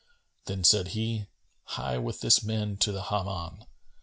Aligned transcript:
Then 0.45 0.63
said 0.63 0.87
he, 0.97 1.27
"Hie 1.63 1.99
with 1.99 2.21
this 2.21 2.41
man 2.43 2.77
to 2.77 2.91
the 2.91 3.03
Hammam." 3.03 3.63